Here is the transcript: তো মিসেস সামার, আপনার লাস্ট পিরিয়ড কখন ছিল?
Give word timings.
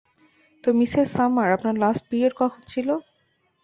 তো 0.63 0.77
মিসেস 0.79 1.07
সামার, 1.15 1.47
আপনার 1.55 1.75
লাস্ট 1.83 2.03
পিরিয়ড 2.09 2.33
কখন 2.41 2.61
ছিল? 2.71 2.87